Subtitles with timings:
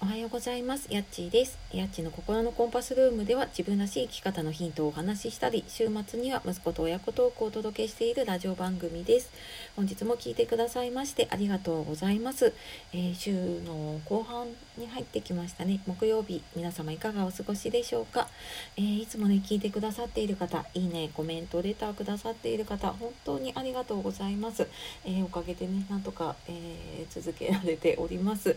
[0.00, 0.88] おはようございます。
[0.90, 1.58] やっちーです。
[1.72, 9.30] やっちの心のコンパスルームでは自分らしい生き方のヒントをお話ししたり、週末には息子と親子トークをお届けしているラジオ番組です。
[9.76, 12.52] 本日も聞いてくださいましてありがとうございます。
[12.92, 15.80] えー、週の後半に入ってきましたね。
[15.86, 18.28] 木曜日、皆様いかがお過ごしでしょうか。
[18.76, 24.66] えー、いつもね、聞いてくださっている方、いいね、コメント、レターくださっている方、本当にありがとうございます。
[25.04, 28.56] えー、おかげでね、なんとか、え続けられております。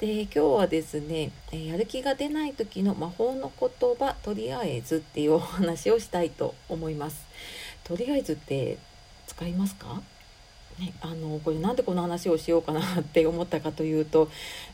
[0.00, 7.24] で、今日はですね、えやる気が出ない時の魔法の言葉とりあえずっていうお話をしたいと思います。
[7.84, 8.76] とりあえずって
[9.28, 10.02] 使いますか？
[10.78, 14.30] ね、あのこれなんでこの話をしようかなって思ったかというと、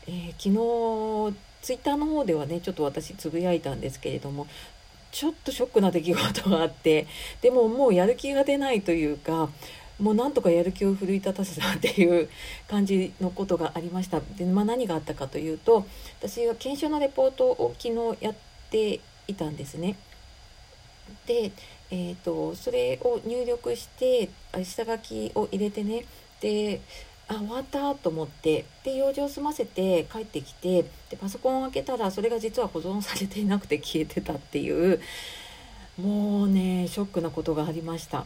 [0.07, 4.45] えー、昨日ツイッターの方ではねちょっと私つぶやいたんですけれども
[5.11, 7.07] ちょっとショックな出来事があって
[7.41, 9.49] でももうやる気が出ないというか
[9.99, 12.29] もうなんとかやる気を奮い立たせたっていう
[12.67, 15.85] 感じのことがありましたで、まあ、何があったかというと
[16.19, 18.35] 私は研修のレポートを昨日やっ
[18.69, 19.95] ていたんですね。
[21.25, 21.51] で、
[21.91, 24.29] えーと、それを入力して
[24.63, 26.05] 下書きを入れてね
[26.41, 26.81] で
[27.27, 34.99] あ終わったと思ってで用事を済ませて帰ってきてでパソコンを開けたらそれが実は保存されていなくて消えてたっていう
[35.99, 38.25] もうねショックなことがありました。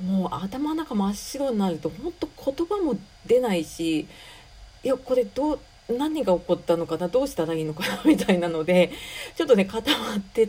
[0.00, 4.08] もう頭の中真っ白になると本当言葉も出ないし
[4.82, 8.90] いやこれどう何が起こったのかなどうしたらいいのかなみたいなので
[9.36, 10.48] ちょっとね固まって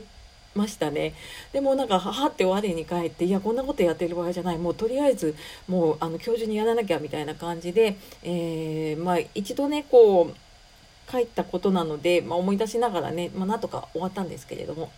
[0.56, 1.16] ましたね。
[1.52, 4.58] でもなんかはって我に返っていやこんなことやってる場合じゃない。
[4.58, 5.36] もうとりあえず
[5.68, 14.92] もうあの今日中にやらなきゃみたいな感じで、えー、まあ一度ねこう帰ったことなので、まあ、思い出しながらね、まあ、なんとか終わったんですけれども。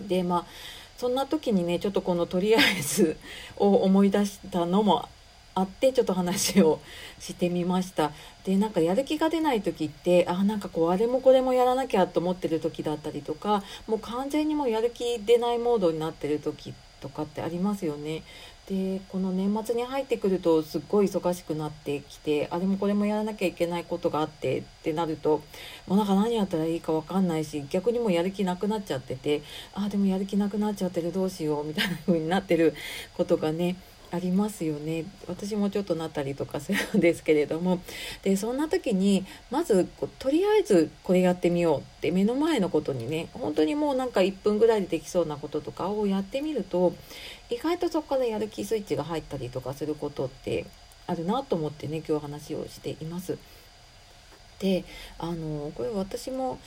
[0.00, 0.46] でまあ
[1.02, 3.16] そんな時にねちょっとこのとりあえず
[3.58, 5.08] を思い出したのも
[5.52, 6.78] あってちょっと話を
[7.18, 8.12] してみました。
[8.44, 18.22] でなんかやる気が出ない時ってあなんかこうあれもこれもやらなきゃと思ってる時だったりとかもう完全にもうやる気出ないモードになってる時ってとかってありますよね。
[18.68, 25.42] でこの年末に入ってくるとすっごい忙しくなってきてあれもこれもやらなきゃいけないことがあってってなると
[25.88, 29.42] もうなんか何やったらいいか分かんないし逆にもうやる気なくなっちゃってて
[29.74, 32.74] あでもやる気なくなっちゃってるどうしようみたいな風になってる
[33.16, 33.76] ことがね
[34.12, 37.80] ありますよね私もちょっとなったりとかするんですけれども
[38.22, 46.92] でそんな時にまずとりあえずこれやってみようって目の前のことにね本当にもうなんか1分ぐらいでできそうなこととかをやってみると
[47.48, 50.66] 意外とそこからやる気スイッチが入ったりとかすることって
[51.06, 53.38] あるなと思ってね今日話をしています。
[54.58, 54.84] で
[55.18, 56.58] あのこれ私も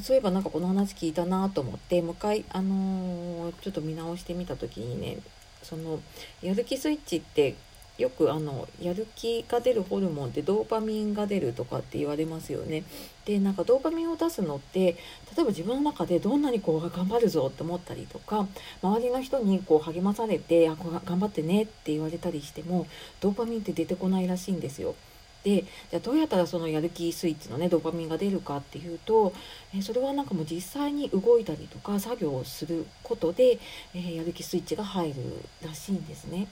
[0.00, 5.18] そういえばなんかこの話聞いたなと思ってもう一回あのー、ちょっと見直してみた時にね
[5.64, 6.00] その
[6.42, 7.56] やる気スイッチって
[7.96, 12.82] よくあのやる気が出るホルモンってドーパミンが出るとかって言われますよね。
[13.24, 14.94] でなんかドーパミンを出すのって例
[15.38, 18.48] えば自分の中でどんなにこう頑張るぞって思ったりとか
[18.82, 22.86] 周りの人にこう励まされてあ頑張ってねって言われたりしても
[23.20, 24.96] ドーパミンって出てこないらしいんですよ。
[25.44, 29.32] でじゃあどうやったらそのやる気スイッチのねドーパミンが出るかっていうと、
[29.76, 33.58] えそれはなんかもう実際に動いたりとか作業をすることで、
[33.94, 35.14] え、やる気スイッチが入る
[35.62, 36.48] らしいんですね。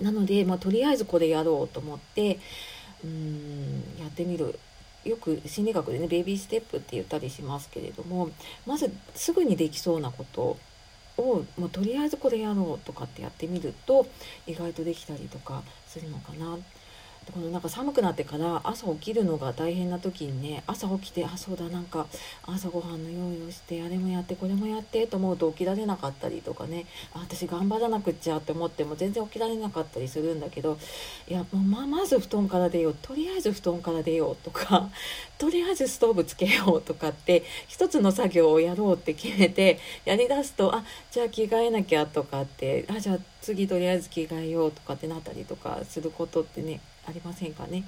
[0.00, 2.38] なので、まあ、とりあえずこれやろうと思って
[3.04, 4.58] うんやってみる
[5.04, 8.30] よく心理学でねベイビーステップって言ったりしますけれども
[8.66, 10.56] まずすぐにできそうなこと
[11.16, 14.06] を、まあ、とりあえずこれやろうとかってやってみると
[14.46, 16.58] 意外とできたりとかするのかな
[17.32, 22.06] このなんか寒くなってから朝起きるのが大変な時にね朝起きてあそうだなんか
[22.46, 30.78] 朝ごはんの用意をしてあれもやってこれもやってと思うと起きられなかったりとかねあ私頑張らなくっちゃって思っても全然起きられなかったりするんだけど
[31.28, 34.90] いやもうままず布団から出ようとりあえず布団から出ようとか
[35.38, 47.84] とりあえずストーブつけようとかって一つの作業をやろうって決めてやりだすとあじゃあ着替えなきゃとかってあじゃあ次とりあえず着替えようとかってなったりとかすることってねありませんかね。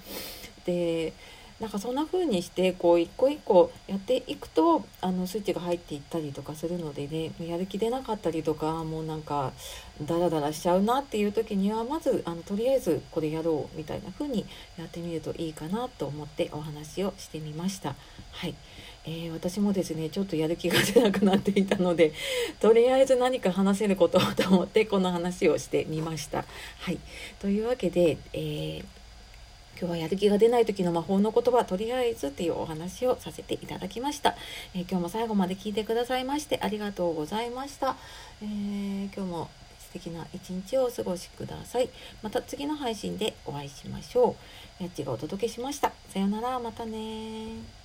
[0.64, 1.12] で
[1.60, 9.52] なんかそんな風にしてこう一個一個やっていくとあのスイッチが入っていったりとかするのでねやる気出なかったりとかもうなんか
[10.02, 14.46] ダラダラしちゃうなっていう時にはまずあのとりあえずこれやろうみたいな風に
[14.78, 17.94] やってみるといいかなと思ってお話をしてみました。
[18.32, 18.54] はい、
[19.04, 22.14] えー、私もですねちょっとやる気が出なくなっていたので
[22.60, 26.46] とりあえず何か話せることをと思ってこの話をしてみました。
[26.78, 26.98] はい、
[27.38, 28.84] というわけで、えー
[29.80, 34.36] 今日はやる気が出ない時の魔法の言葉とりあえずっていうお話をさせていただきました、
[34.74, 37.96] えー、今日も最後まで聞いてくださいましてありがとうございました、
[38.42, 39.50] えー、今日も
[39.90, 41.88] 素敵な一日をお過ごしください。
[42.22, 44.36] また次の配信でお会いしましょ
[44.78, 44.82] う。
[44.84, 45.92] やっちがお届けしました。
[46.10, 46.60] さようなら。
[46.60, 47.79] またね